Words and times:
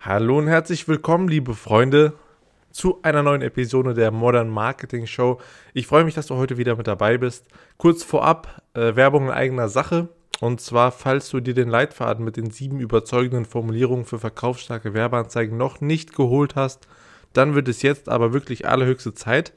Hallo 0.00 0.38
und 0.38 0.46
herzlich 0.46 0.86
willkommen, 0.86 1.26
liebe 1.26 1.54
Freunde, 1.54 2.12
zu 2.70 3.02
einer 3.02 3.24
neuen 3.24 3.42
Episode 3.42 3.94
der 3.94 4.12
Modern 4.12 4.48
Marketing 4.48 5.08
Show. 5.08 5.40
Ich 5.74 5.88
freue 5.88 6.04
mich, 6.04 6.14
dass 6.14 6.28
du 6.28 6.36
heute 6.36 6.56
wieder 6.56 6.76
mit 6.76 6.86
dabei 6.86 7.18
bist. 7.18 7.48
Kurz 7.78 8.04
vorab, 8.04 8.62
äh, 8.74 8.94
Werbung 8.94 9.24
in 9.24 9.32
eigener 9.32 9.68
Sache. 9.68 10.06
Und 10.38 10.60
zwar, 10.60 10.92
falls 10.92 11.30
du 11.30 11.40
dir 11.40 11.52
den 11.52 11.68
Leitfaden 11.68 12.24
mit 12.24 12.36
den 12.36 12.52
sieben 12.52 12.78
überzeugenden 12.78 13.44
Formulierungen 13.44 14.04
für 14.04 14.20
verkaufsstarke 14.20 14.94
Werbeanzeigen 14.94 15.58
noch 15.58 15.80
nicht 15.80 16.14
geholt 16.14 16.54
hast, 16.54 16.86
dann 17.32 17.56
wird 17.56 17.66
es 17.66 17.82
jetzt 17.82 18.08
aber 18.08 18.32
wirklich 18.32 18.68
allerhöchste 18.68 19.14
Zeit. 19.14 19.52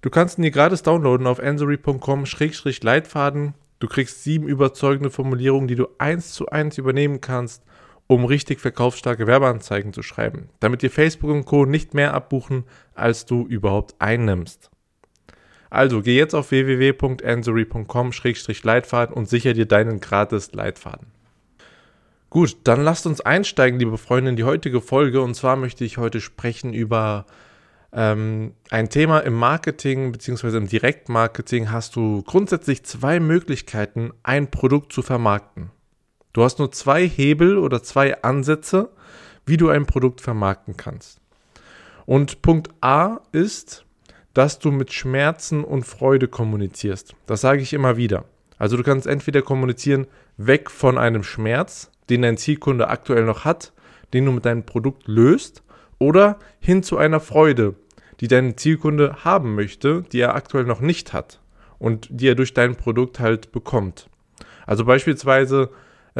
Du 0.00 0.10
kannst 0.10 0.38
ihn 0.38 0.42
dir 0.42 0.52
gratis 0.52 0.84
downloaden 0.84 1.26
auf 1.26 1.40
ansory.com-leitfaden. 1.40 3.54
Du 3.80 3.88
kriegst 3.88 4.22
sieben 4.22 4.46
überzeugende 4.46 5.10
Formulierungen, 5.10 5.66
die 5.66 5.74
du 5.74 5.88
eins 5.98 6.34
zu 6.34 6.50
eins 6.50 6.78
übernehmen 6.78 7.20
kannst 7.20 7.64
um 8.10 8.24
richtig 8.24 8.58
verkaufsstarke 8.58 9.28
Werbeanzeigen 9.28 9.92
zu 9.92 10.02
schreiben, 10.02 10.48
damit 10.58 10.82
dir 10.82 10.90
Facebook 10.90 11.30
und 11.30 11.44
Co. 11.44 11.64
nicht 11.64 11.94
mehr 11.94 12.12
abbuchen, 12.12 12.64
als 12.92 13.24
du 13.24 13.46
überhaupt 13.46 13.94
einnimmst. 14.00 14.68
Also 15.70 16.02
geh 16.02 16.16
jetzt 16.16 16.34
auf 16.34 16.50
www.ansory.com-leitfaden 16.50 19.14
und 19.14 19.28
sicher 19.28 19.52
dir 19.52 19.66
deinen 19.66 20.00
gratis 20.00 20.50
Leitfaden. 20.50 21.12
Gut, 22.30 22.56
dann 22.64 22.82
lasst 22.82 23.06
uns 23.06 23.20
einsteigen, 23.20 23.78
liebe 23.78 23.96
Freunde, 23.96 24.30
in 24.30 24.36
die 24.36 24.42
heutige 24.42 24.80
Folge. 24.80 25.20
Und 25.20 25.34
zwar 25.34 25.54
möchte 25.54 25.84
ich 25.84 25.96
heute 25.96 26.20
sprechen 26.20 26.74
über 26.74 27.26
ähm, 27.92 28.54
ein 28.70 28.88
Thema 28.88 29.20
im 29.20 29.34
Marketing 29.34 30.10
bzw. 30.10 30.56
im 30.56 30.66
Direktmarketing. 30.66 31.70
Hast 31.70 31.94
du 31.94 32.24
grundsätzlich 32.24 32.82
zwei 32.82 33.20
Möglichkeiten, 33.20 34.10
ein 34.24 34.50
Produkt 34.50 34.92
zu 34.92 35.02
vermarkten. 35.02 35.70
Du 36.32 36.42
hast 36.42 36.58
nur 36.58 36.70
zwei 36.70 37.08
Hebel 37.08 37.58
oder 37.58 37.82
zwei 37.82 38.22
Ansätze, 38.22 38.90
wie 39.46 39.56
du 39.56 39.68
ein 39.68 39.86
Produkt 39.86 40.20
vermarkten 40.20 40.76
kannst. 40.76 41.20
Und 42.06 42.42
Punkt 42.42 42.70
A 42.80 43.20
ist, 43.32 43.84
dass 44.34 44.58
du 44.58 44.70
mit 44.70 44.92
Schmerzen 44.92 45.64
und 45.64 45.84
Freude 45.84 46.28
kommunizierst. 46.28 47.14
Das 47.26 47.40
sage 47.40 47.62
ich 47.62 47.72
immer 47.72 47.96
wieder. 47.96 48.24
Also 48.58 48.76
du 48.76 48.82
kannst 48.82 49.06
entweder 49.06 49.42
kommunizieren 49.42 50.06
weg 50.36 50.70
von 50.70 50.98
einem 50.98 51.24
Schmerz, 51.24 51.90
den 52.10 52.22
dein 52.22 52.36
Zielkunde 52.36 52.88
aktuell 52.88 53.24
noch 53.24 53.44
hat, 53.44 53.72
den 54.12 54.24
du 54.26 54.32
mit 54.32 54.44
deinem 54.44 54.64
Produkt 54.64 55.08
löst, 55.08 55.62
oder 55.98 56.38
hin 56.60 56.82
zu 56.82 56.96
einer 56.96 57.20
Freude, 57.20 57.74
die 58.20 58.28
dein 58.28 58.56
Zielkunde 58.56 59.24
haben 59.24 59.54
möchte, 59.54 60.02
die 60.12 60.20
er 60.20 60.34
aktuell 60.34 60.64
noch 60.64 60.80
nicht 60.80 61.12
hat 61.12 61.40
und 61.78 62.08
die 62.10 62.28
er 62.28 62.34
durch 62.34 62.54
dein 62.54 62.76
Produkt 62.76 63.18
halt 63.18 63.52
bekommt. 63.52 64.08
Also 64.66 64.84
beispielsweise 64.84 65.70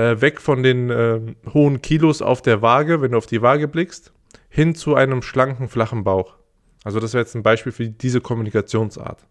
äh, 0.00 0.20
weg 0.20 0.40
von 0.40 0.62
den 0.62 0.90
äh, 0.90 1.20
hohen 1.52 1.82
Kilos 1.82 2.22
auf 2.22 2.40
der 2.42 2.62
Waage, 2.62 3.02
wenn 3.02 3.12
du 3.12 3.18
auf 3.18 3.26
die 3.26 3.42
Waage 3.42 3.68
blickst, 3.68 4.12
hin 4.48 4.74
zu 4.74 4.94
einem 4.94 5.22
schlanken, 5.22 5.68
flachen 5.68 6.04
Bauch. 6.04 6.36
Also 6.84 7.00
das 7.00 7.12
wäre 7.12 7.22
jetzt 7.22 7.34
ein 7.34 7.42
Beispiel 7.42 7.72
für 7.72 7.88
diese 7.88 8.20
Kommunikationsart. 8.20 9.26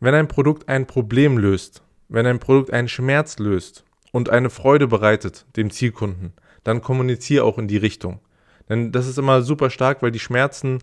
Wenn 0.00 0.14
ein 0.14 0.28
Produkt 0.28 0.68
ein 0.68 0.86
Problem 0.86 1.38
löst, 1.38 1.82
wenn 2.08 2.26
ein 2.26 2.38
Produkt 2.38 2.70
einen 2.72 2.88
Schmerz 2.88 3.38
löst 3.38 3.84
und 4.10 4.28
eine 4.28 4.50
Freude 4.50 4.86
bereitet 4.86 5.46
dem 5.56 5.70
Zielkunden, 5.70 6.34
dann 6.64 6.82
kommuniziere 6.82 7.44
auch 7.44 7.58
in 7.58 7.68
die 7.68 7.78
Richtung. 7.78 8.20
Denn 8.68 8.92
das 8.92 9.08
ist 9.08 9.18
immer 9.18 9.42
super 9.42 9.70
stark, 9.70 10.02
weil 10.02 10.10
die 10.10 10.18
Schmerzen 10.18 10.80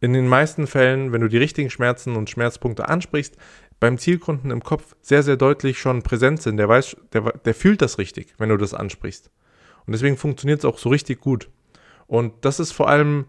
in 0.00 0.14
den 0.14 0.26
meisten 0.26 0.66
Fällen, 0.66 1.12
wenn 1.12 1.20
du 1.20 1.28
die 1.28 1.36
richtigen 1.36 1.68
Schmerzen 1.68 2.16
und 2.16 2.30
Schmerzpunkte 2.30 2.88
ansprichst, 2.88 3.36
beim 3.80 3.98
Zielkunden 3.98 4.50
im 4.50 4.62
Kopf 4.62 4.94
sehr, 5.00 5.22
sehr 5.22 5.36
deutlich 5.36 5.78
schon 5.78 6.02
präsent 6.02 6.42
sind. 6.42 6.58
Der 6.58 6.68
weiß, 6.68 6.96
der, 7.12 7.22
der 7.32 7.54
fühlt 7.54 7.82
das 7.82 7.98
richtig, 7.98 8.34
wenn 8.38 8.50
du 8.50 8.58
das 8.58 8.74
ansprichst. 8.74 9.30
Und 9.86 9.92
deswegen 9.92 10.18
funktioniert 10.18 10.60
es 10.60 10.64
auch 10.64 10.78
so 10.78 10.90
richtig 10.90 11.20
gut. 11.20 11.48
Und 12.06 12.32
das 12.42 12.60
ist 12.60 12.72
vor 12.72 12.88
allem 12.88 13.24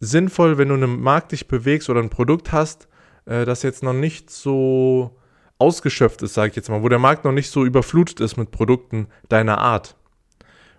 sinnvoll, 0.00 0.58
wenn 0.58 0.68
du 0.68 0.74
einen 0.74 1.00
Markt 1.00 1.32
dich 1.32 1.46
bewegst 1.46 1.88
oder 1.88 2.00
ein 2.00 2.10
Produkt 2.10 2.52
hast, 2.52 2.88
äh, 3.26 3.44
das 3.44 3.62
jetzt 3.62 3.82
noch 3.82 3.92
nicht 3.92 4.30
so 4.30 5.16
ausgeschöpft 5.58 6.22
ist, 6.22 6.34
sage 6.34 6.50
ich 6.50 6.56
jetzt 6.56 6.68
mal, 6.68 6.82
wo 6.82 6.88
der 6.88 6.98
Markt 6.98 7.24
noch 7.24 7.32
nicht 7.32 7.50
so 7.50 7.64
überflutet 7.64 8.20
ist 8.20 8.36
mit 8.36 8.50
Produkten 8.50 9.06
deiner 9.28 9.58
Art, 9.58 9.96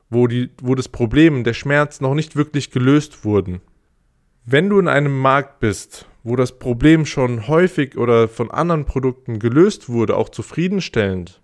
wo, 0.10 0.28
die, 0.28 0.50
wo 0.62 0.76
das 0.76 0.90
Problem, 0.90 1.44
der 1.44 1.54
Schmerz 1.54 2.02
noch 2.02 2.14
nicht 2.14 2.36
wirklich 2.36 2.72
gelöst 2.72 3.24
wurden. 3.24 3.62
Wenn 4.48 4.70
du 4.70 4.78
in 4.78 4.88
einem 4.88 5.18
Markt 5.18 5.60
bist, 5.60 6.06
wo 6.24 6.36
das 6.36 6.60
Problem 6.60 7.08
schon 7.08 7.48
häufig 7.48 7.98
oder 7.98 8.28
von 8.28 8.52
anderen 8.52 8.86
Produkten 8.86 9.40
gelöst 9.40 9.90
wurde, 9.90 10.16
auch 10.16 10.30
zufriedenstellend. 10.30 11.42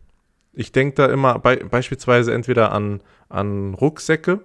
Ich 0.53 0.71
denke 0.71 0.95
da 0.95 1.05
immer 1.07 1.39
be 1.39 1.65
beispielsweise 1.67 2.31
entweder 2.31 2.71
an, 2.71 3.01
an 3.27 3.73
Rucksäcke 3.73 4.41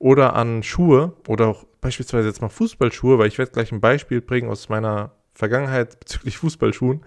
oder 0.00 0.34
an 0.34 0.64
Schuhe 0.64 1.12
oder 1.28 1.46
auch 1.46 1.64
beispielsweise 1.80 2.26
jetzt 2.26 2.42
mal 2.42 2.48
Fußballschuhe, 2.48 3.18
weil 3.18 3.28
ich 3.28 3.38
werde 3.38 3.52
gleich 3.52 3.70
ein 3.70 3.80
Beispiel 3.80 4.20
bringen 4.20 4.50
aus 4.50 4.68
meiner 4.68 5.12
Vergangenheit 5.32 6.00
bezüglich 6.00 6.38
Fußballschuhen. 6.38 7.02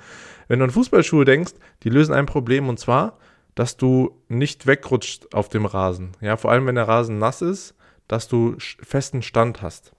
Wenn 0.47 0.59
du 0.59 0.65
an 0.65 0.71
Fußballschuhe 0.71 1.25
denkst, 1.25 1.55
die 1.83 1.89
lösen 1.89 2.13
ein 2.13 2.25
Problem 2.25 2.69
und 2.69 2.79
zwar, 2.79 3.17
dass 3.53 3.75
du 3.75 4.21
nicht 4.29 4.65
wegrutscht 4.65 5.33
auf 5.33 5.49
dem 5.49 5.65
Rasen. 5.65 6.11
Ja, 6.21 6.37
vor 6.37 6.51
allem 6.51 6.65
wenn 6.67 6.75
der 6.75 6.87
Rasen 6.87 7.19
nass 7.19 7.41
ist, 7.41 7.75
dass 8.07 8.29
du 8.29 8.55
festen 8.59 9.21
Stand 9.21 9.61
hast. 9.61 9.94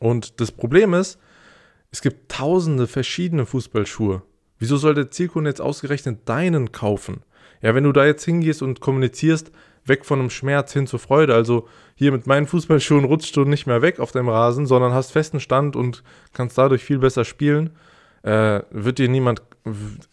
Und 0.00 0.40
das 0.40 0.50
Problem 0.50 0.94
ist, 0.94 1.20
es 1.92 2.02
gibt 2.02 2.32
tausende 2.32 2.88
verschiedene 2.88 3.46
Fußballschuhe. 3.46 4.22
Wieso 4.58 4.76
soll 4.76 4.94
der 4.94 5.10
Zielkunde 5.10 5.50
jetzt 5.50 5.60
ausgerechnet 5.60 6.28
deinen 6.28 6.72
kaufen? 6.72 7.22
Ja, 7.62 7.74
wenn 7.74 7.84
du 7.84 7.92
da 7.92 8.04
jetzt 8.04 8.24
hingehst 8.24 8.62
und 8.62 8.80
kommunizierst, 8.80 9.52
weg 9.84 10.04
von 10.04 10.18
einem 10.18 10.30
Schmerz 10.30 10.72
hin 10.72 10.86
zur 10.86 10.98
Freude. 10.98 11.34
Also 11.34 11.68
hier 11.94 12.12
mit 12.12 12.26
meinen 12.26 12.46
Fußballschuhen 12.46 13.04
rutschst 13.04 13.36
du 13.36 13.44
nicht 13.44 13.66
mehr 13.66 13.82
weg 13.82 14.00
auf 14.00 14.12
deinem 14.12 14.28
Rasen, 14.28 14.66
sondern 14.66 14.92
hast 14.92 15.12
festen 15.12 15.40
Stand 15.40 15.76
und 15.76 16.02
kannst 16.32 16.58
dadurch 16.58 16.84
viel 16.84 16.98
besser 16.98 17.24
spielen. 17.24 17.70
Äh, 18.22 18.60
wird 18.70 18.98
dir 18.98 19.08
niemand, 19.08 19.42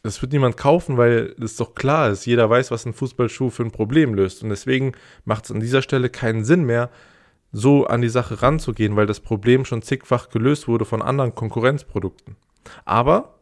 das 0.03 0.21
wird 0.21 0.31
niemand 0.31 0.57
kaufen, 0.57 0.97
weil 0.97 1.35
es 1.41 1.57
doch 1.57 1.75
klar 1.75 2.09
ist, 2.09 2.25
jeder 2.25 2.49
weiß, 2.49 2.71
was 2.71 2.85
ein 2.85 2.93
Fußballschuh 2.93 3.49
für 3.49 3.63
ein 3.63 3.71
Problem 3.71 4.13
löst. 4.13 4.43
Und 4.43 4.49
deswegen 4.49 4.93
macht 5.25 5.45
es 5.45 5.51
an 5.51 5.59
dieser 5.59 5.81
Stelle 5.81 6.09
keinen 6.09 6.45
Sinn 6.45 6.63
mehr, 6.65 6.89
so 7.52 7.88
an 7.88 8.02
die 8.02 8.09
Sache 8.09 8.41
ranzugehen, 8.41 8.96
weil 8.96 9.06
das 9.06 9.19
Problem 9.19 9.66
schon 9.66 9.81
zigfach 9.81 10.30
gelöst 10.30 10.68
wurde 10.68 10.85
von 10.85 11.02
anderen 11.02 11.34
Konkurrenzprodukten. 11.35 12.35
Aber 12.85 13.35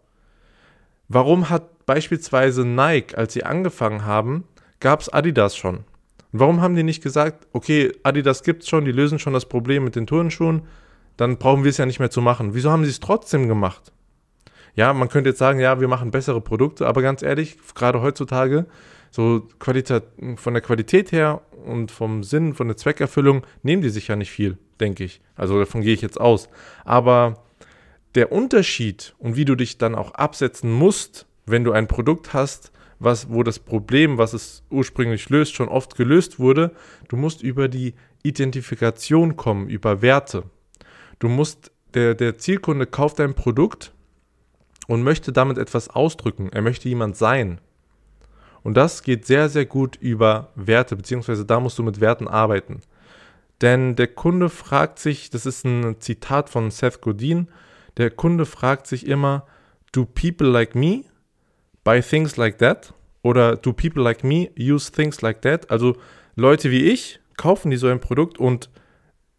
warum 1.08 1.50
hat 1.50 1.86
beispielsweise 1.86 2.66
Nike, 2.66 3.16
als 3.16 3.34
sie 3.34 3.44
angefangen 3.44 4.06
haben, 4.06 4.46
gab 4.80 5.02
es 5.02 5.10
Adidas 5.10 5.56
schon? 5.56 5.78
Und 6.32 6.40
warum 6.40 6.62
haben 6.62 6.76
die 6.76 6.84
nicht 6.84 7.04
gesagt, 7.04 7.48
okay, 7.54 7.92
Adidas 8.04 8.44
gibt 8.44 8.64
es 8.64 8.70
schon, 8.70 8.86
die 8.86 8.92
lösen 8.92 9.20
schon 9.20 9.34
das 9.34 9.46
Problem 9.46 9.84
mit 9.84 9.96
den 9.96 10.08
Turnschuhen, 10.08 10.64
dann 11.18 11.38
brauchen 11.38 11.64
wir 11.64 11.70
es 11.70 11.78
ja 11.78 11.86
nicht 11.86 12.00
mehr 12.00 12.12
zu 12.12 12.22
machen. 12.22 12.54
Wieso 12.54 12.72
haben 12.72 12.84
sie 12.84 12.92
es 12.92 13.00
trotzdem 13.00 13.48
gemacht? 13.48 13.94
Ja, 14.76 14.94
man 14.94 15.08
könnte 15.08 15.30
jetzt 15.30 15.40
sagen, 15.40 15.60
ja, 15.60 15.80
wir 15.80 15.88
machen 15.88 16.12
bessere 16.12 16.42
Produkte, 16.42 16.86
aber 16.86 17.02
ganz 17.02 17.24
ehrlich, 17.24 17.58
gerade 17.74 18.02
heutzutage, 18.02 18.66
so 19.10 19.48
Qualität, 19.60 20.04
von 20.36 20.54
der 20.54 20.62
Qualität 20.62 21.14
her 21.14 21.42
und 21.66 21.92
vom 21.92 22.24
Sinn, 22.24 22.54
von 22.54 22.68
der 22.68 22.78
Zweckerfüllung 22.78 23.46
nehmen 23.64 23.82
die 23.82 23.90
sich 23.90 24.08
ja 24.08 24.16
nicht 24.16 24.32
viel, 24.32 24.58
denke 24.80 25.04
ich. 25.04 25.22
Also 25.36 25.60
davon 25.60 25.82
gehe 25.82 25.94
ich 25.94 26.02
jetzt 26.02 26.20
aus. 26.20 26.50
Aber 26.84 27.44
der 28.16 28.32
Unterschied 28.32 29.14
und 29.20 29.36
wie 29.36 29.46
du 29.46 29.56
dich 29.56 29.78
dann 29.78 29.96
auch 29.96 30.12
absetzen 30.12 30.72
musst, 30.72 31.26
wenn 31.46 31.64
du 31.64 31.72
ein 31.74 31.88
Produkt 31.88 32.34
hast, 32.34 32.72
was, 33.00 33.30
wo 33.30 33.44
das 33.44 33.60
Problem, 33.60 34.18
was 34.18 34.34
es 34.34 34.64
ursprünglich 34.70 35.30
löst, 35.30 35.54
schon 35.54 35.68
oft 35.68 35.96
gelöst 35.96 36.40
wurde, 36.40 36.72
du 37.10 37.18
musst 37.18 37.44
über 37.44 37.68
die 37.68 37.94
Identifikation 38.24 39.36
kommen, 39.36 39.68
über 39.68 40.02
Werte. 40.02 40.44
Du 41.20 41.28
musst, 41.28 41.72
der, 41.94 42.16
der 42.16 42.38
Zielkunde 42.38 42.88
kauft 42.88 43.20
ein 43.20 43.34
Produkt 43.34 43.94
und 44.88 45.04
möchte 45.04 45.32
damit 45.32 45.58
etwas 45.58 45.90
ausdrücken. 45.90 46.50
Er 46.52 46.62
möchte 46.62 46.90
jemand 46.90 47.18
sein. 47.18 47.60
Und 48.66 48.74
das 48.76 49.04
geht 49.04 49.28
sehr, 49.28 49.48
sehr 49.48 49.68
gut 49.68 49.96
über 49.96 50.50
Werte, 50.56 50.96
beziehungsweise 50.96 51.46
da 51.46 51.60
musst 51.60 51.78
du 51.78 51.84
mit 51.84 52.02
Werten 52.02 52.28
arbeiten. 52.28 52.82
Denn 53.62 53.96
der 53.96 54.08
Kunde 54.08 54.50
fragt 54.50 54.98
sich, 54.98 55.30
das 55.30 55.46
ist 55.46 55.66
ein 55.66 55.98
Zitat 56.00 56.50
von 56.50 56.72
Seth 56.72 57.00
Godin, 57.00 57.48
der 57.98 58.10
Kunde 58.10 58.48
fragt 58.48 58.88
sich 58.88 59.06
immer, 59.06 59.46
do 59.92 60.06
people 60.06 60.48
like 60.48 60.74
me 60.74 61.04
buy 61.84 62.02
things 62.02 62.38
like 62.38 62.58
that? 62.58 62.92
Oder 63.22 63.56
do 63.56 63.72
people 63.72 64.02
like 64.02 64.24
me 64.24 64.50
use 64.58 64.92
things 64.92 65.22
like 65.22 65.44
that? 65.44 65.70
Also 65.70 65.96
Leute 66.36 66.72
wie 66.72 66.86
ich 66.86 67.20
kaufen 67.38 67.70
die 67.70 67.78
so 67.78 67.88
ein 67.88 68.00
Produkt 68.00 68.40
und 68.40 68.72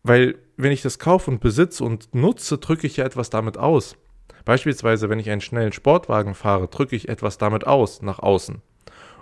weil 0.05 0.39
wenn 0.57 0.71
ich 0.71 0.83
das 0.83 1.01
kaufe 1.01 1.33
und 1.33 1.41
besitze 1.41 1.83
und 1.83 2.15
nutze, 2.15 2.59
drücke 2.59 2.87
ich 2.87 2.99
ja 2.99 3.05
etwas 3.05 3.29
damit 3.29 3.59
aus. 3.59 3.97
Beispielsweise, 4.45 5.11
wenn 5.11 5.19
ich 5.19 5.29
einen 5.31 5.41
schnellen 5.41 5.73
Sportwagen 5.73 6.35
fahre, 6.37 6.69
drücke 6.69 6.95
ich 6.95 7.09
etwas 7.09 7.39
damit 7.39 7.67
aus 7.67 8.03
nach 8.03 8.21
außen. 8.21 8.63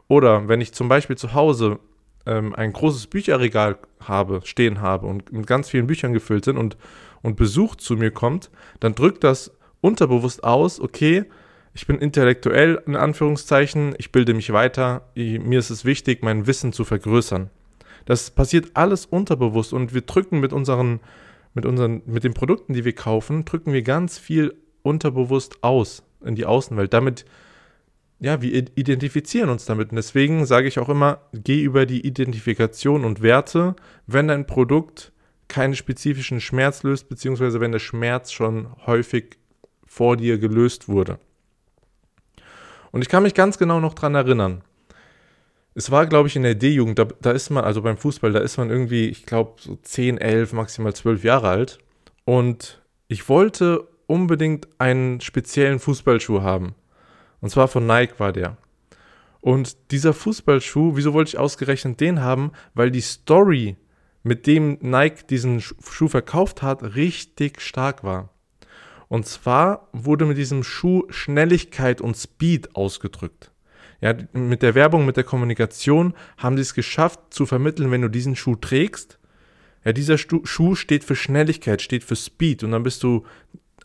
Oder 0.08 0.48
wenn 0.48 0.60
ich 0.60 0.72
zum 0.72 0.88
Beispiel 0.88 1.16
zu 1.16 1.34
Hause 1.34 1.78
ähm, 2.26 2.54
ein 2.54 2.72
großes 2.72 3.06
Bücherregal 3.06 3.78
habe, 4.00 4.40
stehen 4.44 4.80
habe 4.80 5.06
und 5.06 5.32
mit 5.32 5.46
ganz 5.46 5.68
vielen 5.68 5.86
Büchern 5.86 6.12
gefüllt 6.12 6.44
sind 6.44 6.56
und, 6.56 6.76
und 7.22 7.36
Besuch 7.36 7.76
zu 7.76 7.96
mir 7.96 8.10
kommt, 8.10 8.50
dann 8.80 8.94
drückt 8.94 9.24
das 9.24 9.52
unterbewusst 9.80 10.44
aus, 10.44 10.80
okay, 10.80 11.24
ich 11.74 11.86
bin 11.86 11.98
intellektuell 11.98 12.80
in 12.86 12.96
Anführungszeichen, 12.96 13.94
ich 13.98 14.12
bilde 14.12 14.32
mich 14.32 14.52
weiter, 14.52 15.10
ich, 15.14 15.40
mir 15.40 15.58
ist 15.58 15.70
es 15.70 15.84
wichtig, 15.84 16.22
mein 16.22 16.46
Wissen 16.46 16.72
zu 16.72 16.84
vergrößern. 16.84 17.50
Das 18.04 18.30
passiert 18.30 18.70
alles 18.74 19.06
unterbewusst 19.06 19.72
und 19.72 19.92
wir 19.92 20.02
drücken 20.02 20.40
mit 20.40 20.52
unseren, 20.52 21.00
mit 21.54 21.66
unseren, 21.66 22.02
mit 22.06 22.22
den 22.22 22.34
Produkten, 22.34 22.74
die 22.74 22.84
wir 22.84 22.94
kaufen, 22.94 23.44
drücken 23.44 23.72
wir 23.72 23.82
ganz 23.82 24.18
viel 24.18 24.54
unterbewusst 24.82 25.62
aus 25.62 26.02
in 26.24 26.34
die 26.34 26.46
Außenwelt. 26.46 26.92
Damit, 26.92 27.24
ja, 28.20 28.40
wir 28.40 28.52
identifizieren 28.52 29.50
uns 29.50 29.64
damit. 29.64 29.90
Und 29.90 29.96
deswegen 29.96 30.46
sage 30.46 30.68
ich 30.68 30.78
auch 30.78 30.88
immer, 30.88 31.20
geh 31.32 31.62
über 31.62 31.84
die 31.86 32.06
Identifikation 32.06 33.04
und 33.04 33.22
Werte, 33.22 33.76
wenn 34.06 34.28
dein 34.28 34.46
Produkt 34.46 35.12
keinen 35.48 35.74
spezifischen 35.74 36.40
Schmerz 36.40 36.82
löst, 36.82 37.08
beziehungsweise 37.08 37.60
wenn 37.60 37.72
der 37.72 37.78
Schmerz 37.80 38.32
schon 38.32 38.68
häufig 38.86 39.36
vor 39.86 40.16
dir 40.16 40.38
gelöst 40.38 40.88
wurde. 40.88 41.18
Und 42.92 43.02
ich 43.02 43.08
kann 43.08 43.24
mich 43.24 43.34
ganz 43.34 43.58
genau 43.58 43.80
noch 43.80 43.94
dran 43.94 44.14
erinnern. 44.14 44.62
Es 45.74 45.90
war, 45.90 46.06
glaube 46.06 46.28
ich, 46.28 46.36
in 46.36 46.44
der 46.44 46.54
D-Jugend, 46.54 46.98
da, 46.98 47.04
da, 47.20 47.32
ist 47.32 47.50
man, 47.50 47.64
also 47.64 47.82
beim 47.82 47.96
Fußball, 47.96 48.32
da 48.32 48.38
ist 48.38 48.56
man 48.56 48.70
irgendwie, 48.70 49.08
ich 49.08 49.26
glaube, 49.26 49.60
so 49.60 49.76
10, 49.76 50.18
11, 50.18 50.52
maximal 50.52 50.94
12 50.94 51.24
Jahre 51.24 51.48
alt. 51.48 51.78
Und 52.24 52.80
ich 53.08 53.28
wollte 53.28 53.88
unbedingt 54.06 54.68
einen 54.78 55.20
speziellen 55.20 55.80
Fußballschuh 55.80 56.42
haben. 56.42 56.74
Und 57.44 57.50
zwar 57.50 57.68
von 57.68 57.86
Nike 57.86 58.18
war 58.18 58.32
der. 58.32 58.56
Und 59.42 59.76
dieser 59.90 60.14
Fußballschuh, 60.14 60.96
wieso 60.96 61.12
wollte 61.12 61.28
ich 61.28 61.38
ausgerechnet 61.38 62.00
den 62.00 62.22
haben? 62.22 62.52
Weil 62.72 62.90
die 62.90 63.02
Story, 63.02 63.76
mit 64.22 64.46
dem 64.46 64.78
Nike 64.80 65.26
diesen 65.26 65.60
Schuh 65.60 66.08
verkauft 66.08 66.62
hat, 66.62 66.82
richtig 66.96 67.60
stark 67.60 68.02
war. 68.02 68.30
Und 69.08 69.26
zwar 69.26 69.90
wurde 69.92 70.24
mit 70.24 70.38
diesem 70.38 70.64
Schuh 70.64 71.02
Schnelligkeit 71.10 72.00
und 72.00 72.16
Speed 72.16 72.74
ausgedrückt. 72.76 73.50
Ja, 74.00 74.14
mit 74.32 74.62
der 74.62 74.74
Werbung, 74.74 75.04
mit 75.04 75.18
der 75.18 75.24
Kommunikation 75.24 76.14
haben 76.38 76.56
sie 76.56 76.62
es 76.62 76.72
geschafft 76.72 77.20
zu 77.28 77.44
vermitteln, 77.44 77.90
wenn 77.90 78.00
du 78.00 78.08
diesen 78.08 78.36
Schuh 78.36 78.56
trägst. 78.56 79.18
Ja, 79.84 79.92
dieser 79.92 80.16
Schuh 80.16 80.76
steht 80.76 81.04
für 81.04 81.14
Schnelligkeit, 81.14 81.82
steht 81.82 82.04
für 82.04 82.16
Speed 82.16 82.64
und 82.64 82.70
dann 82.70 82.84
bist 82.84 83.02
du 83.02 83.26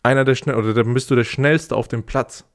einer 0.02 0.24
der 0.24 0.34
schnell 0.34 0.54
oder 0.54 0.72
dann 0.72 0.94
bist 0.94 1.10
du 1.10 1.14
der 1.14 1.24
schnellste 1.24 1.76
auf 1.76 1.88
dem 1.88 2.04
Platz. 2.04 2.46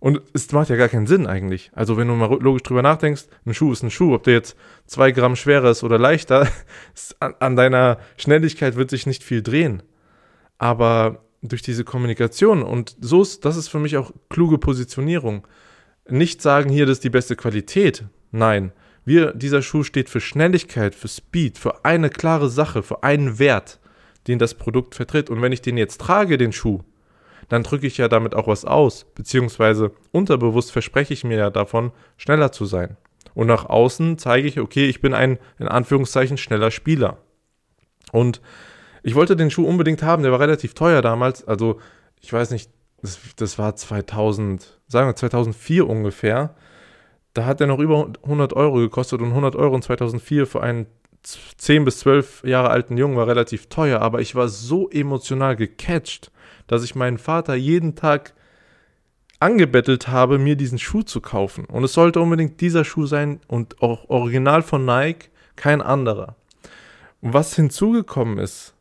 Und 0.00 0.22
es 0.32 0.50
macht 0.50 0.70
ja 0.70 0.76
gar 0.76 0.88
keinen 0.88 1.06
Sinn 1.06 1.26
eigentlich. 1.26 1.70
Also 1.74 1.98
wenn 1.98 2.08
du 2.08 2.14
mal 2.14 2.30
logisch 2.40 2.62
drüber 2.62 2.82
nachdenkst, 2.82 3.26
ein 3.44 3.52
Schuh 3.52 3.70
ist 3.70 3.82
ein 3.82 3.90
Schuh, 3.90 4.14
ob 4.14 4.24
der 4.24 4.32
jetzt 4.32 4.56
zwei 4.86 5.12
Gramm 5.12 5.36
schwerer 5.36 5.70
ist 5.70 5.84
oder 5.84 5.98
leichter, 5.98 6.48
an, 7.20 7.54
deiner 7.54 7.98
Schnelligkeit 8.16 8.76
wird 8.76 8.90
sich 8.90 9.06
nicht 9.06 9.22
viel 9.22 9.42
drehen. 9.42 9.82
Aber 10.56 11.22
durch 11.42 11.60
diese 11.60 11.84
Kommunikation 11.84 12.62
und 12.62 12.96
so 13.00 13.22
ist, 13.22 13.44
das 13.44 13.56
ist 13.56 13.68
für 13.68 13.78
mich 13.78 13.98
auch 13.98 14.12
kluge 14.30 14.58
Positionierung. 14.58 15.46
Nicht 16.08 16.40
sagen, 16.40 16.70
hier, 16.70 16.86
das 16.86 16.98
ist 16.98 17.04
die 17.04 17.10
beste 17.10 17.36
Qualität. 17.36 18.04
Nein, 18.30 18.72
wir, 19.04 19.32
dieser 19.32 19.60
Schuh 19.60 19.82
steht 19.82 20.08
für 20.08 20.20
Schnelligkeit, 20.20 20.94
für 20.94 21.08
Speed, 21.08 21.58
für 21.58 21.84
eine 21.84 22.08
klare 22.08 22.48
Sache, 22.48 22.82
für 22.82 23.02
einen 23.02 23.38
Wert, 23.38 23.80
den 24.28 24.38
das 24.38 24.54
Produkt 24.54 24.94
vertritt. 24.94 25.28
Und 25.28 25.42
wenn 25.42 25.52
ich 25.52 25.62
den 25.62 25.76
jetzt 25.76 26.00
trage, 26.00 26.38
den 26.38 26.52
Schuh, 26.52 26.80
dann 27.50 27.64
drücke 27.64 27.86
ich 27.86 27.98
ja 27.98 28.08
damit 28.08 28.34
auch 28.34 28.46
was 28.46 28.64
aus, 28.64 29.04
beziehungsweise 29.14 29.90
unterbewusst 30.12 30.70
verspreche 30.72 31.12
ich 31.12 31.24
mir 31.24 31.36
ja 31.36 31.50
davon, 31.50 31.90
schneller 32.16 32.52
zu 32.52 32.64
sein. 32.64 32.96
Und 33.34 33.48
nach 33.48 33.66
außen 33.66 34.18
zeige 34.18 34.46
ich, 34.48 34.60
okay, 34.60 34.88
ich 34.88 35.00
bin 35.00 35.14
ein 35.14 35.38
in 35.58 35.68
Anführungszeichen 35.68 36.38
schneller 36.38 36.70
Spieler. 36.70 37.18
Und 38.12 38.40
ich 39.02 39.16
wollte 39.16 39.34
den 39.34 39.50
Schuh 39.50 39.66
unbedingt 39.66 40.02
haben, 40.02 40.22
der 40.22 40.30
war 40.30 40.40
relativ 40.40 40.74
teuer 40.74 41.02
damals. 41.02 41.46
Also, 41.46 41.80
ich 42.20 42.32
weiß 42.32 42.52
nicht, 42.52 42.70
das, 43.02 43.18
das 43.34 43.58
war 43.58 43.74
2000, 43.74 44.80
sagen 44.86 45.08
wir 45.08 45.16
2004 45.16 45.88
ungefähr. 45.88 46.54
Da 47.34 47.46
hat 47.46 47.60
er 47.60 47.66
noch 47.66 47.80
über 47.80 48.12
100 48.22 48.52
Euro 48.52 48.76
gekostet 48.76 49.20
und 49.20 49.28
100 49.28 49.56
Euro 49.56 49.74
in 49.74 49.82
2004 49.82 50.46
für 50.46 50.62
einen 50.62 50.86
10 51.22 51.84
bis 51.84 52.00
12 52.00 52.44
Jahre 52.44 52.70
alten 52.70 52.96
Jungen 52.96 53.16
war 53.16 53.26
relativ 53.26 53.66
teuer, 53.66 54.00
aber 54.00 54.20
ich 54.20 54.34
war 54.34 54.48
so 54.48 54.88
emotional 54.88 55.56
gecatcht, 55.56 56.30
dass 56.66 56.84
ich 56.84 56.94
meinen 56.94 57.18
Vater 57.18 57.54
jeden 57.54 57.94
Tag 57.94 58.34
angebettelt 59.38 60.08
habe, 60.08 60.38
mir 60.38 60.56
diesen 60.56 60.78
Schuh 60.78 61.02
zu 61.02 61.20
kaufen. 61.20 61.64
Und 61.64 61.82
es 61.84 61.94
sollte 61.94 62.20
unbedingt 62.20 62.60
dieser 62.60 62.84
Schuh 62.84 63.06
sein 63.06 63.40
und 63.48 63.82
auch 63.82 64.08
original 64.08 64.62
von 64.62 64.84
Nike, 64.84 65.30
kein 65.56 65.82
anderer. 65.82 66.36
Und 67.20 67.34
was 67.34 67.54
hinzugekommen 67.54 68.38
ist, 68.38 68.74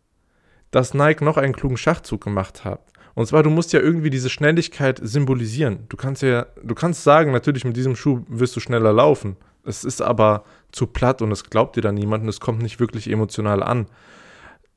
dass 0.71 0.93
Nike 0.93 1.23
noch 1.23 1.37
einen 1.37 1.53
klugen 1.53 1.77
Schachzug 1.77 2.23
gemacht 2.23 2.63
hat. 2.63 2.81
Und 3.15 3.25
zwar, 3.25 3.43
du 3.43 3.49
musst 3.49 3.73
ja 3.73 3.79
irgendwie 3.79 4.09
diese 4.09 4.29
Schnelligkeit 4.29 4.99
symbolisieren. 5.01 5.85
Du 5.89 5.97
kannst 5.97 6.21
ja, 6.21 6.45
du 6.63 6.75
kannst 6.75 7.03
sagen, 7.03 7.31
natürlich 7.31 7.65
mit 7.65 7.75
diesem 7.75 7.95
Schuh 7.95 8.23
wirst 8.27 8.55
du 8.55 8.59
schneller 8.59 8.93
laufen. 8.93 9.35
Es 9.69 9.83
ist 9.83 10.01
aber 10.01 10.43
zu 10.71 10.87
platt 10.87 11.21
und 11.21 11.31
es 11.31 11.43
glaubt 11.43 11.75
dir 11.75 11.81
dann 11.81 11.95
niemand 11.95 12.23
und 12.23 12.29
es 12.29 12.39
kommt 12.39 12.61
nicht 12.61 12.79
wirklich 12.79 13.09
emotional 13.09 13.61
an. 13.61 13.85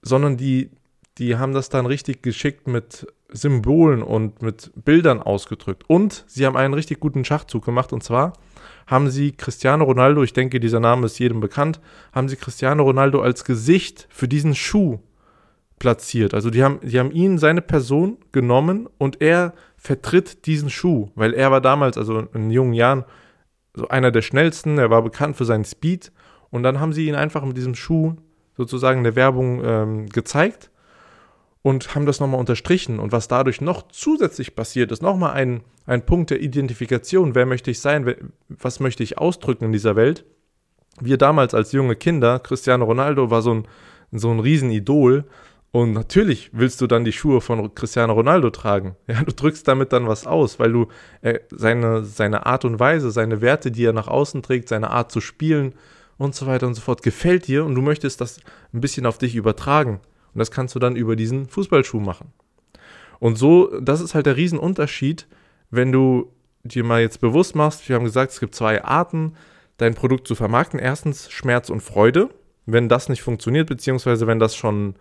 Sondern 0.03 0.37
die, 0.37 0.71
die 1.19 1.37
haben 1.37 1.55
das 1.55 1.71
dann 1.71 1.87
richtig 1.87 2.23
geschickt 2.23 2.69
mit 2.69 3.07
Symbolen 3.31 4.03
und 4.03 4.43
mit 4.43 4.71
Bildern 4.75 5.23
ausgedrückt. 5.23 5.85
Und 5.89 6.25
sie 6.27 6.45
haben 6.45 6.57
einen 6.57 6.75
richtig 6.75 7.01
guten 7.01 7.25
Schachzug 7.25 7.65
gemacht 7.65 7.93
und 7.93 8.03
zwar 8.03 8.35
haben 8.87 9.09
sie 9.11 9.33
Cristiano 9.33 9.85
Ronaldo, 9.85 10.23
ich 10.23 10.35
denke, 10.35 10.61
dieser 10.61 10.81
Name 10.81 11.07
ist 11.07 11.19
jedem 11.19 11.41
bekannt, 11.41 11.81
haben 12.13 12.29
sie 12.29 12.37
Cristiano 12.37 12.83
Ronaldo 12.83 13.23
als 13.23 13.45
Gesicht 13.45 14.07
für 14.11 14.29
diesen 14.29 14.55
Schuh 14.55 14.99
platziert. 15.79 16.35
Also 16.35 16.51
die 16.51 16.63
haben, 16.63 16.81
die 16.83 16.99
haben 16.99 17.11
ihn, 17.11 17.39
seine 17.39 17.63
Person 17.63 18.19
genommen 18.31 18.89
und 18.99 19.23
er 19.23 19.55
vertritt 19.77 20.47
diesen 20.47 20.69
Schuh, 20.69 21.09
weil 21.15 21.33
er 21.33 21.51
war 21.51 21.61
damals, 21.61 21.97
also 21.97 22.21
in 22.35 22.51
jungen 22.51 22.75
Jahren, 22.75 23.05
so 23.75 23.89
einer 23.89 24.11
der 24.11 24.23
schnellsten, 24.23 24.79
er 24.79 24.91
war 24.91 25.03
bekannt 25.03 25.37
für 25.37 25.45
seinen 25.45 25.65
Speed 25.65 26.13
und 26.51 26.63
dann 26.63 26.81
haben 26.81 26.93
sie 26.93 27.09
ihn 27.09 27.15
einfach 27.15 27.45
mit 27.45 27.57
diesem 27.57 27.75
Schuh 27.75 28.17
sozusagen 28.57 28.99
in 28.99 29.05
der 29.05 29.17
Werbung 29.17 29.63
ähm, 29.65 30.09
gezeigt 30.09 30.71
und 31.63 31.95
haben 31.95 32.07
das 32.07 32.21
nochmal 32.21 32.41
unterstrichen. 32.41 32.99
Und 32.99 33.13
was 33.13 33.29
dadurch 33.29 33.61
noch 33.61 33.89
zusätzlich 33.89 34.55
passiert, 34.55 34.93
ist 34.93 35.03
nochmal 35.03 35.33
ein, 35.33 35.63
ein 35.87 36.05
Punkt 36.05 36.31
der 36.31 36.43
Identifikation. 36.43 37.35
Wer 37.35 37.47
möchte 37.47 37.71
ich 37.71 37.81
sein? 37.81 38.33
Was 38.49 38.81
möchte 38.81 39.03
ich 39.03 39.19
ausdrücken 39.19 39.65
in 39.65 39.73
dieser 39.73 39.97
Welt? 39.97 40.25
Wir 41.01 41.17
damals 41.17 41.55
als 41.55 41.73
junge 41.73 41.97
Kinder, 41.97 42.39
Cristiano 42.41 42.85
Ronaldo 42.85 43.31
war 43.31 43.41
so 43.41 43.55
ein, 43.55 43.69
so 44.11 44.31
ein 44.31 44.41
Riesenidol 44.41 45.25
und 45.73 45.93
natürlich 45.93 46.51
willst 46.53 46.83
du 46.83 46.87
dann 46.87 47.05
die 47.05 47.13
Schuhe 47.13 47.41
von 47.41 47.75
Cristiano 47.75 48.13
Ronaldo 48.13 48.51
tragen. 48.51 48.95
Ja, 49.09 49.23
du 49.23 49.33
drückst 49.33 49.67
damit 49.67 49.93
dann 49.93 50.07
was 50.07 50.27
aus, 50.27 50.59
weil 50.59 50.71
du 50.71 50.89
äh, 51.23 51.41
seine, 51.51 52.05
seine 52.05 52.47
Art 52.47 52.65
und 52.67 52.79
Weise, 52.79 53.11
seine 53.11 53.41
Werte, 53.41 53.71
die 53.71 53.85
er 53.85 53.95
nach 53.95 54.09
außen 54.09 54.43
trägt, 54.43 54.69
seine 54.69 54.91
Art 54.91 55.11
zu 55.11 55.21
spielen 55.21 55.75
und 56.19 56.35
so 56.35 56.47
weiter 56.47 56.67
und 56.67 56.75
so 56.75 56.83
fort, 56.83 57.03
gefällt 57.03 57.47
dir 57.47 57.65
und 57.65 57.75
du 57.75 57.81
möchtest 57.81 58.21
das 58.21 58.39
ein 58.73 58.83
bisschen 58.83 59.07
auf 59.07 59.17
dich 59.17 59.35
übertragen. 59.35 60.01
Und 60.35 60.39
das 60.39 60.51
kannst 60.51 60.75
du 60.75 60.79
dann 60.79 60.95
über 60.95 61.17
diesen 61.17 61.49
Fußballschuh 61.49 62.01
machen. 62.01 62.33
Und 63.19 63.37
so, 63.37 63.81
das 63.81 64.01
ist 64.03 64.15
halt 64.15 64.27
der 64.27 64.37
Riesenunterschied, 64.37 65.27
wenn 65.71 65.91
du 65.91 66.33
dir 66.65 66.85
mal 66.85 67.01
jetzt 67.01 67.21
bewusst 67.21 67.55
machst, 67.55 67.89
wir 67.89 67.97
haben 67.97 68.05
gesagt, 68.05 68.33
es 68.33 68.41
gibt 68.41 68.55
zwei 68.55 68.85
Arten, 68.85 69.35
dein 69.79 69.95
Produkt 69.95 70.29
zu 70.29 70.35
vermarkten. 70.35 70.79
Erstens 70.79 71.31
Schmerz 71.31 71.71
und 71.71 71.83
Freude. 71.83 72.29
Wenn 72.67 72.89
das 72.89 73.09
nicht 73.09 73.23
funktioniert, 73.23 73.69
beziehungsweise 73.69 74.27
wenn 74.27 74.39
das 74.39 74.55
schon 74.55 74.95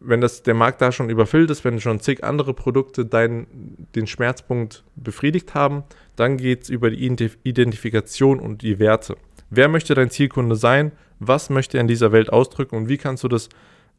wenn 0.00 0.20
das, 0.20 0.42
der 0.42 0.54
Markt 0.54 0.82
da 0.82 0.92
schon 0.92 1.08
überfüllt 1.08 1.50
ist, 1.50 1.64
wenn 1.64 1.80
schon 1.80 2.00
zig 2.00 2.24
andere 2.24 2.52
Produkte 2.54 3.06
deinen, 3.06 3.88
den 3.94 4.06
Schmerzpunkt 4.06 4.84
befriedigt 4.96 5.54
haben, 5.54 5.84
dann 6.16 6.36
geht 6.36 6.64
es 6.64 6.68
über 6.68 6.90
die 6.90 7.06
Identifikation 7.42 8.38
und 8.38 8.62
die 8.62 8.78
Werte. 8.78 9.16
Wer 9.48 9.68
möchte 9.68 9.94
dein 9.94 10.10
Zielkunde 10.10 10.56
sein? 10.56 10.92
Was 11.18 11.50
möchte 11.50 11.78
er 11.78 11.82
in 11.82 11.88
dieser 11.88 12.12
Welt 12.12 12.32
ausdrücken 12.32 12.76
und 12.76 12.88
wie 12.88 12.98
kannst 12.98 13.24
du 13.24 13.28
das 13.28 13.48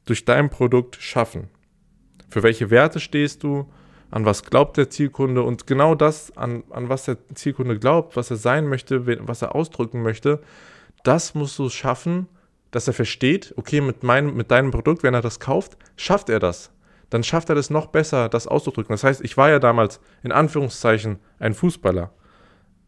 durch 0.05 0.25
dein 0.25 0.49
Produkt 0.49 0.97
schaffen? 0.97 1.49
Für 2.29 2.43
welche 2.43 2.69
Werte 2.69 2.99
stehst 2.99 3.43
du? 3.43 3.71
An 4.11 4.25
was 4.25 4.43
glaubt 4.43 4.77
der 4.77 4.89
Zielkunde? 4.89 5.41
Und 5.41 5.65
genau 5.65 5.95
das, 5.95 6.35
an, 6.37 6.63
an 6.69 6.89
was 6.89 7.05
der 7.05 7.17
Zielkunde 7.33 7.79
glaubt, 7.79 8.15
was 8.15 8.29
er 8.29 8.37
sein 8.37 8.67
möchte, 8.67 9.27
was 9.27 9.41
er 9.41 9.55
ausdrücken 9.55 10.03
möchte, 10.03 10.41
das 11.03 11.33
musst 11.33 11.57
du 11.57 11.69
schaffen, 11.69 12.27
dass 12.73 12.87
er 12.87 12.93
versteht, 12.93 13.53
okay, 13.55 13.81
mit, 13.81 14.03
meinem, 14.03 14.35
mit 14.35 14.49
deinem 14.51 14.71
Produkt, 14.71 15.03
wenn 15.03 15.13
er 15.13 15.21
das 15.21 15.39
kauft, 15.39 15.77
schafft 15.95 16.29
er 16.29 16.39
das. 16.39 16.71
Dann 17.11 17.23
schafft 17.23 17.49
er 17.49 17.55
das 17.55 17.69
noch 17.69 17.87
besser, 17.87 18.27
das 18.27 18.47
auszudrücken. 18.47 18.91
Das 18.93 19.03
heißt, 19.03 19.21
ich 19.21 19.37
war 19.37 19.49
ja 19.49 19.59
damals 19.59 19.99
in 20.23 20.31
Anführungszeichen 20.31 21.19
ein 21.37 21.53
Fußballer 21.53 22.11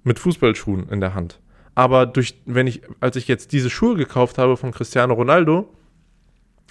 mit 0.04 0.18
Fußballschuhen 0.18 0.90
in 0.90 1.02
der 1.02 1.14
Hand. 1.14 1.40
Aber 1.76 2.08
durch, 2.08 2.42
wenn 2.46 2.66
ich, 2.66 2.82
als 3.00 3.16
ich 3.16 3.28
jetzt 3.28 3.52
diese 3.52 3.70
Schuhe 3.70 3.96
gekauft 3.96 4.40
habe 4.40 4.58
von 4.58 4.72
Cristiano 4.72 5.14
Ronaldo, 5.14 5.70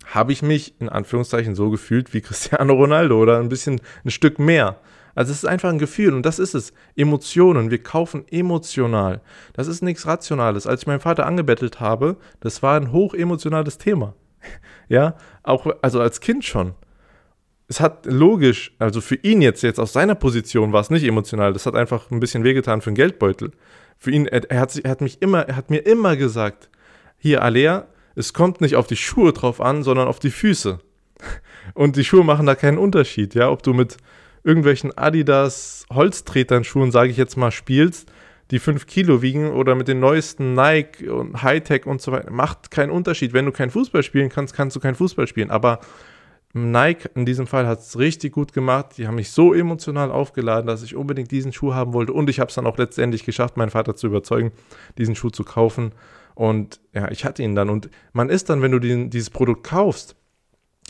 habe 0.07 0.33
ich 0.33 0.43
mich 0.43 0.81
in 0.81 0.89
Anführungszeichen 0.89 1.55
so 1.55 1.71
gefühlt 1.71 2.13
wie 2.13 2.21
Cristiano 2.21 2.75
Ronaldo 2.75 3.21
oder 3.21 3.39
ein 3.39 3.49
bisschen 3.49 3.81
ein 4.05 4.11
Stück 4.11 4.41
mehr. 4.41 4.81
Also 5.15 5.33
es 5.33 5.39
ist 5.39 5.49
einfach 5.49 5.71
ein 5.71 5.79
Gefühl 5.79 6.15
und 6.15 6.27
das 6.27 6.39
ist 6.39 6.55
es. 6.55 6.73
Emotionen. 6.97 7.71
Wir 7.71 7.83
kaufen 7.83 8.25
emotional. 8.31 9.21
Das 9.53 9.69
ist 9.69 9.83
nichts 9.83 10.07
Rationales. 10.07 10.67
Als 10.67 10.83
ich 10.83 10.87
meinen 10.87 11.01
Vater 11.01 11.27
angebettelt 11.27 11.81
habe, 11.81 12.17
das 12.41 12.63
war 12.63 12.77
ein 12.77 12.93
hochemotionales 12.93 13.79
Thema. 13.79 14.15
ja, 14.89 15.17
auch, 15.43 15.67
also 15.83 16.01
als 16.01 16.21
Kind 16.21 16.45
schon. 16.45 16.75
Es 17.67 17.81
hat 17.81 18.07
logisch, 18.07 18.75
also 18.79 19.01
für 19.01 19.15
ihn 19.17 19.41
jetzt, 19.41 19.63
jetzt 19.63 19.81
aus 19.81 19.93
seiner 19.93 20.15
Position 20.15 20.73
war 20.73 20.81
es 20.81 20.91
nicht 20.91 21.05
emotional. 21.05 21.53
Das 21.53 21.67
hat 21.67 21.75
einfach 21.75 22.11
ein 22.11 22.21
bisschen 22.21 22.45
wehgetan 22.45 22.83
für 22.83 22.91
den 22.91 22.97
Geldbeutel. 22.97 23.53
Für 23.99 24.11
ihn, 24.11 24.27
er, 24.27 24.51
er, 24.51 24.61
hat, 24.61 24.77
er 24.77 24.91
hat 24.91 25.01
mich 25.01 25.23
immer, 25.23 25.49
er 25.49 25.57
hat 25.57 25.71
mir 25.71 25.79
immer 25.87 26.17
gesagt, 26.17 26.69
hier 27.17 27.43
Alea, 27.43 27.87
es 28.17 28.33
kommt 28.33 28.61
nicht 28.61 28.77
auf 28.77 28.87
die 28.87 28.97
Schuhe 28.97 29.33
drauf 29.33 29.61
an, 29.61 29.83
sondern 29.83 30.09
auf 30.09 30.19
die 30.19 30.31
Füße. 30.31 30.79
Und 31.75 31.97
die 31.97 32.05
Schuhe 32.05 32.25
machen 32.25 32.47
da 32.47 32.55
keinen 32.55 32.79
Unterschied, 32.79 33.35
ja, 33.35 33.51
ob 33.51 33.63
du 33.63 33.73
mit 33.73 33.97
irgendwelchen 34.45 34.97
Adidas 34.97 35.87
Holztretern 35.93 36.65
Schuhen, 36.65 36.93
sage 36.93 37.11
ich 37.11 37.17
jetzt 37.17 37.37
mal, 37.37 37.51
spielst, 37.51 38.13
die 38.51 38.59
5 38.59 38.87
Kilo 38.87 39.23
wiegen 39.23 39.53
oder 39.53 39.75
mit 39.75 39.89
den 39.89 40.01
neuesten 40.01 40.55
Nike 40.55 41.09
und 41.09 41.43
Hightech 41.43 41.87
und 41.87 42.03
so 42.03 42.13
weiter, 42.13 42.31
macht 42.31 42.71
keinen 42.71 42.91
Unterschied. 42.91 43.33
Wenn 43.33 43.47
du 43.47 43.53
kein 43.53 43.71
Fußball 43.71 44.03
spielen 44.03 44.29
kannst, 44.29 44.55
kannst 44.55 44.77
du 44.77 44.81
kein 44.81 44.95
Fußball 44.95 45.27
spielen. 45.27 45.51
Aber 45.51 45.81
Nike 46.53 47.09
in 47.15 47.25
diesem 47.27 47.47
Fall 47.47 47.67
hat 47.67 47.81
es 47.81 47.99
richtig 47.99 48.33
gut 48.33 48.53
gemacht. 48.53 48.99
Die 48.99 49.07
haben 49.07 49.17
mich 49.17 49.33
so 49.33 49.55
emotional 49.55 50.13
aufgeladen, 50.13 50.67
dass 50.67 50.83
ich 50.83 50.95
unbedingt 50.95 51.31
diesen 51.31 51.53
Schuh 51.53 51.75
haben 51.75 51.95
wollte. 51.95 52.13
Und 52.13 52.29
ich 52.31 52.39
habe 52.39 52.49
es 52.49 52.55
dann 52.55 52.67
auch 52.67 52.79
letztendlich 52.79 53.25
geschafft, 53.25 53.57
meinen 53.57 53.71
Vater 53.71 53.97
zu 53.97 54.07
überzeugen, 54.07 54.53
diesen 54.99 55.17
Schuh 55.17 55.31
zu 55.31 55.43
kaufen. 55.43 55.93
Und 56.35 56.81
ja, 56.93 57.11
ich 57.11 57.25
hatte 57.25 57.43
ihn 57.43 57.55
dann. 57.55 57.71
Und 57.71 57.91
man 58.13 58.29
ist 58.29 58.51
dann, 58.51 58.63
wenn 58.63 58.73
du 58.73 58.79
den, 58.79 59.11
dieses 59.11 59.31
Produkt 59.31 59.65
kaufst, 59.65 60.17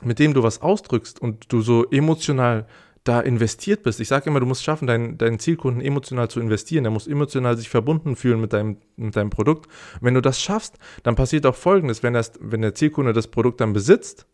mit 0.03 0.19
dem 0.19 0.35
du 0.35 0.43
was 0.43 0.61
ausdrückst 0.61 1.23
und 1.23 1.53
du 1.53 1.63
so 1.63 1.89
emotional 1.91 2.67
da 3.05 3.21
investiert 3.21 3.83
bist. 3.83 4.01
Ich 4.01 4.09
sage 4.09 4.31
immer, 4.31 4.41
du 4.41 4.47
musst 4.47 4.65
schaffen, 4.65 4.87
deinen, 4.87 5.19
deinen 5.19 5.39
Zielkunden 5.39 5.83
emotional 5.83 6.29
zu 6.29 6.41
investieren. 6.41 6.87
Er 6.87 6.91
muss 6.91 7.07
emotional 7.07 7.57
sich 7.57 7.69
verbunden 7.69 8.17
fühlen 8.17 8.41
mit 8.41 8.55
deinem, 8.55 8.79
mit 8.97 9.15
deinem 9.15 9.31
Produkt. 9.31 9.71
Wenn 10.01 10.15
du 10.15 10.23
das 10.23 10.41
schaffst, 10.41 10.79
dann 11.03 11.15
passiert 11.15 11.45
auch 11.45 11.55
Folgendes, 11.55 12.03
wenn, 12.03 12.15
das, 12.15 12.33
wenn 12.41 12.63
der 12.63 12.75
Zielkunde 12.75 13.13
das 13.13 13.29
Produkt 13.29 13.61
dann 13.61 13.75
besitzt, 13.75 14.27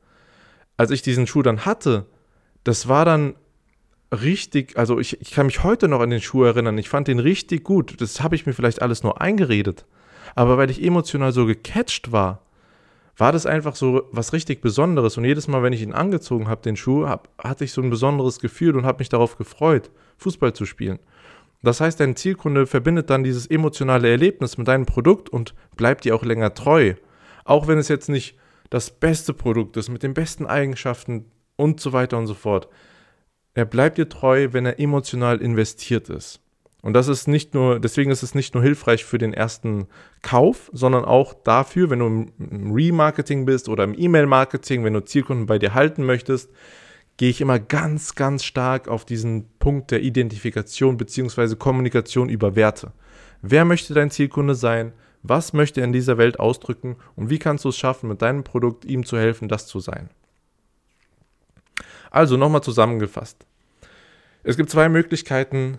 als 0.77 0.93
ich 0.93 1.03
diesen 1.03 1.27
Schuh 1.27 1.43
dann 1.43 1.67
hatte, 1.67 2.07
das 2.63 2.87
war 2.87 3.05
dann 3.05 3.35
richtig, 4.13 4.79
also 4.79 5.01
ich, 5.01 5.21
ich 5.21 5.33
kann 5.33 5.47
mich 5.47 5.65
heute 5.65 5.89
noch 5.89 6.01
an 6.01 6.11
den 6.11 6.21
Schuh 6.21 6.45
erinnern, 6.45 6.79
ich 6.79 6.89
fand 6.89 7.09
den 7.09 7.19
richtig 7.19 7.65
gut. 7.65 8.01
Das 8.01 8.23
habe 8.23 8.37
ich 8.37 8.47
mir 8.47 8.53
vielleicht 8.53 8.83
alles 8.83 9.03
nur 9.03 9.21
eingeredet. 9.21 9.85
Aber 10.37 10.59
weil 10.59 10.71
ich 10.71 10.83
emotional 10.83 11.33
so 11.33 11.45
gecatcht 11.45 12.13
war, 12.13 12.43
war 13.21 13.33
das 13.33 13.45
einfach 13.45 13.77
so 13.77 14.09
was 14.13 14.33
richtig 14.33 14.63
Besonderes. 14.63 15.19
Und 15.19 15.25
jedes 15.25 15.47
Mal, 15.47 15.63
wenn 15.63 15.75
ich 15.75 15.83
ihn 15.83 15.93
angezogen 15.93 16.49
habe, 16.49 16.63
den 16.63 16.77
Schuh, 16.77 17.07
hab, 17.07 17.29
hatte 17.39 17.65
ich 17.65 17.73
so 17.73 17.83
ein 17.83 17.91
besonderes 17.91 18.41
Gefühl 18.41 18.77
und 18.77 18.87
habe 18.87 19.01
mich 19.01 19.11
darauf 19.11 19.37
gefreut, 19.37 19.91
Fußball 20.17 20.55
zu 20.55 20.65
spielen. 20.65 20.99
Das 21.63 21.83
heißt, 21.83 22.01
dein 22.01 22.17
Zielkunde 22.17 22.67
verbindet 22.67 23.11
dann 23.11 23.23
dieses 23.23 23.47
emotionale 23.47 24.09
Erlebnis 24.09 24.57
mit 24.57 24.67
deinem 24.67 24.87
Produkt 24.87 25.29
und 25.29 25.55
bleibt 25.77 26.05
dir 26.05 26.15
auch 26.17 26.25
länger 26.25 26.55
treu. 26.55 26.95
Auch 27.45 27.69
wenn 27.69 27.77
es 27.77 27.89
jetzt 27.89 28.09
nicht 28.09 28.39
das 28.71 28.91
beste 28.91 29.35
Produkt 29.35 29.77
ist, 29.77 29.91
mit 29.91 30.03
den 30.03 30.15
besten 30.15 30.47
Eigenschaften 30.47 31.27
und 31.57 31.81
so 31.81 31.93
weiter 31.93 32.17
und 32.17 32.27
so 32.27 32.35
fort. 32.35 32.69
Er 33.53 33.67
bleibt 33.67 33.99
dir 33.99 34.09
treu, 34.09 34.49
wenn 34.53 34.65
er 34.65 34.81
emotional 34.81 35.43
investiert 35.43 36.09
ist. 36.09 36.41
Und 36.83 36.95
das 36.95 37.09
ist 37.09 37.29
nicht 37.29 37.55
nur, 37.55 37.79
deswegen 37.79 38.11
ist 38.11 38.23
es 38.23 38.35
nicht 38.35 38.55
nur 38.55 38.63
hilfreich 38.63 39.05
für 39.05 39.19
den 39.19 39.35
ersten 39.35 39.87
Kauf, 40.23 40.71
sondern 40.73 41.05
auch 41.05 41.35
dafür, 41.35 41.91
wenn 41.91 41.99
du 41.99 42.07
im 42.07 42.73
Remarketing 42.73 43.45
bist 43.45 43.69
oder 43.69 43.85
im 43.85 43.95
E-Mail-Marketing, 43.97 44.85
wenn 44.85 44.95
du 44.95 45.05
Zielkunden 45.05 45.47
bei 45.47 45.59
dir 45.59 45.75
halten 45.75 46.05
möchtest, 46.05 46.51
gehe 47.19 47.29
ich 47.29 47.43
immer 47.43 47.59
ganz, 47.59 48.15
ganz 48.15 48.45
stark 48.45 48.89
auf 48.89 49.05
diesen 49.05 49.47
Punkt 49.59 49.91
der 49.91 50.03
Identifikation 50.03 50.97
bzw. 50.97 51.55
Kommunikation 51.57 52.31
über 52.31 52.57
Werte. 52.57 52.93
Wer 53.43 53.67
möchte 53.67 53.93
dein 53.93 54.11
Zielkunde 54.11 54.55
sein? 54.55 54.93
Was 55.23 55.53
möchte 55.53 55.83
er 55.83 55.85
in 55.85 55.93
dieser 55.93 56.17
Welt 56.17 56.41
ausdrücken? 56.41 56.97
Und 57.17 57.29
wie 57.29 57.39
kannst 57.39 57.67
du 57.67 57.69
es 57.69 57.77
schaffen, 57.77 58.09
mit 58.09 58.23
deinem 58.23 58.43
Produkt 58.43 58.87
ihm 58.87 59.05
zu 59.05 59.19
helfen, 59.19 59.49
das 59.49 59.67
zu 59.67 59.81
sein? 59.81 60.09
Also 62.11 62.39
nochmal 62.39 62.63
zusammengefasst. 62.63 63.45
Es 64.43 64.57
gibt 64.57 64.71
zwei 64.71 64.89
Möglichkeiten, 64.89 65.79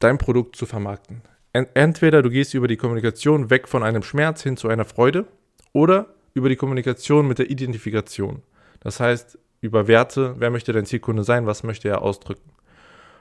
dein 0.00 0.18
Produkt 0.18 0.56
zu 0.56 0.66
vermarkten. 0.66 1.22
Entweder 1.52 2.22
du 2.22 2.30
gehst 2.30 2.54
über 2.54 2.68
die 2.68 2.76
Kommunikation 2.76 3.50
weg 3.50 3.68
von 3.68 3.82
einem 3.82 4.02
Schmerz 4.02 4.42
hin 4.42 4.56
zu 4.56 4.68
einer 4.68 4.84
Freude 4.84 5.26
oder 5.72 6.14
über 6.34 6.48
die 6.48 6.56
Kommunikation 6.56 7.26
mit 7.26 7.38
der 7.38 7.50
Identifikation. 7.50 8.42
Das 8.80 9.00
heißt, 9.00 9.38
über 9.60 9.88
Werte, 9.88 10.36
wer 10.38 10.50
möchte 10.50 10.72
dein 10.72 10.86
Zielkunde 10.86 11.24
sein, 11.24 11.46
was 11.46 11.62
möchte 11.62 11.88
er 11.88 12.02
ausdrücken. 12.02 12.50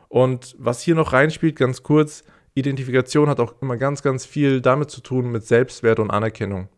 Und 0.08 0.56
was 0.58 0.82
hier 0.82 0.96
noch 0.96 1.14
reinspielt, 1.14 1.56
ganz 1.56 1.84
kurz, 1.84 2.24
Identifikation 2.54 3.30
hat 3.30 3.40
auch 3.40 3.56
immer 3.62 3.78
ganz, 3.78 4.02
ganz 4.02 4.26
viel 4.26 4.62
damit 4.62 4.90
zu 4.90 5.02
tun 5.02 5.32
mit 5.32 5.46
Selbstwert 5.46 6.00
und 6.00 6.12
Anerkennung. 6.12 6.70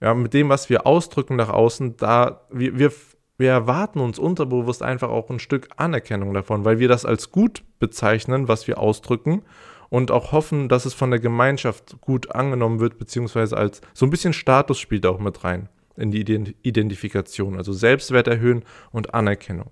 Ja, 0.00 0.12
mit 0.14 0.34
dem, 0.34 0.48
was 0.48 0.68
wir 0.68 0.86
ausdrücken 0.86 1.36
nach 1.36 1.48
außen, 1.48 1.96
da 1.96 2.46
wir, 2.50 2.78
wir, 2.78 2.92
wir 3.38 3.50
erwarten 3.50 4.00
uns 4.00 4.18
unterbewusst 4.18 4.82
einfach 4.82 5.10
auch 5.10 5.30
ein 5.30 5.38
Stück 5.38 5.68
Anerkennung 5.76 6.32
davon, 6.32 6.64
weil 6.64 6.78
wir 6.78 6.88
das 6.88 7.04
als 7.04 7.30
gut 7.30 7.62
bezeichnen, 7.78 8.48
was 8.48 8.66
wir 8.66 8.78
ausdrücken 8.78 9.42
und 9.88 10.10
auch 10.10 10.32
hoffen, 10.32 10.68
dass 10.68 10.84
es 10.84 10.94
von 10.94 11.10
der 11.10 11.20
Gemeinschaft 11.20 12.00
gut 12.00 12.34
angenommen 12.34 12.80
wird, 12.80 12.98
beziehungsweise 12.98 13.56
als 13.56 13.80
so 13.94 14.06
ein 14.06 14.10
bisschen 14.10 14.32
Status 14.32 14.78
spielt 14.78 15.06
auch 15.06 15.18
mit 15.18 15.44
rein 15.44 15.68
in 15.96 16.10
die 16.10 16.54
Identifikation, 16.62 17.56
also 17.56 17.72
Selbstwert 17.72 18.28
erhöhen 18.28 18.64
und 18.92 19.14
Anerkennung. 19.14 19.70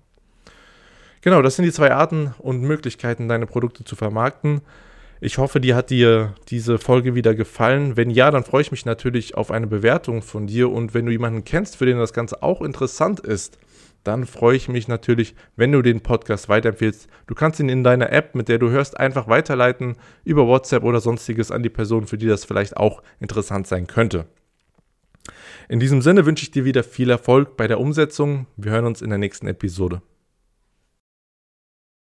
Genau, 1.21 1.41
das 1.41 1.55
sind 1.55 1.65
die 1.65 1.71
zwei 1.71 1.91
Arten 1.91 2.33
und 2.39 2.61
Möglichkeiten, 2.61 3.27
deine 3.27 3.45
Produkte 3.47 3.83
zu 3.83 3.95
vermarkten. 3.95 4.61
Ich 5.21 5.37
hoffe, 5.37 5.61
dir 5.61 5.75
hat 5.75 5.89
dir 5.89 6.35
diese 6.49 6.77
Folge 6.77 7.15
wieder 7.15 7.33
gefallen. 7.33 7.95
Wenn 7.95 8.09
ja, 8.09 8.31
dann 8.31 8.43
freue 8.43 8.61
ich 8.61 8.71
mich 8.71 8.85
natürlich 8.85 9.35
auf 9.35 9.49
eine 9.49 9.65
Bewertung 9.67 10.21
von 10.21 10.47
dir. 10.47 10.69
Und 10.69 10.93
wenn 10.93 11.05
du 11.05 11.11
jemanden 11.11 11.45
kennst, 11.45 11.77
für 11.77 11.85
den 11.85 11.97
das 11.97 12.13
Ganze 12.13 12.43
auch 12.43 12.61
interessant 12.61 13.21
ist, 13.21 13.57
dann 14.03 14.25
freue 14.25 14.55
ich 14.55 14.67
mich 14.67 14.87
natürlich, 14.87 15.33
wenn 15.55 15.71
du 15.71 15.81
den 15.81 16.01
Podcast 16.01 16.47
weiterempfehlst. 16.47 17.07
Du 17.27 17.33
kannst 17.33 17.59
ihn 17.59 17.69
in 17.69 17.83
deiner 17.83 18.11
App, 18.11 18.35
mit 18.35 18.49
der 18.49 18.59
du 18.59 18.69
hörst, 18.69 18.99
einfach 18.99 19.27
weiterleiten 19.27 19.95
über 20.23 20.47
WhatsApp 20.47 20.83
oder 20.83 20.99
sonstiges 20.99 21.49
an 21.49 21.63
die 21.63 21.69
Person, 21.69 22.05
für 22.05 22.17
die 22.17 22.27
das 22.27 22.45
vielleicht 22.45 22.77
auch 22.77 23.01
interessant 23.19 23.67
sein 23.67 23.87
könnte. 23.87 24.27
In 25.69 25.79
diesem 25.79 26.01
Sinne 26.01 26.25
wünsche 26.25 26.43
ich 26.43 26.51
dir 26.51 26.65
wieder 26.65 26.83
viel 26.83 27.09
Erfolg 27.09 27.57
bei 27.57 27.67
der 27.67 27.79
Umsetzung. 27.79 28.45
Wir 28.57 28.73
hören 28.73 28.85
uns 28.85 29.01
in 29.01 29.09
der 29.09 29.17
nächsten 29.17 29.47
Episode. 29.47 30.01